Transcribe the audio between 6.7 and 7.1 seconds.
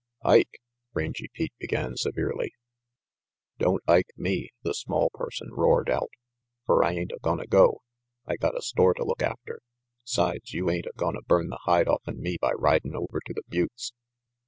I